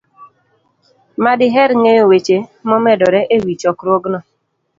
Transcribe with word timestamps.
ma 1.23 1.31
diher 1.39 1.71
ng'eyo 1.81 2.03
weche 2.11 2.37
momedore 2.69 3.21
e 3.35 3.37
wi 3.45 3.53
chokruogno. 3.61 4.19